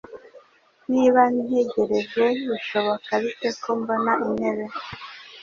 [0.91, 4.65] Niba ntegereje, bishoboka bite ko mbona intebe?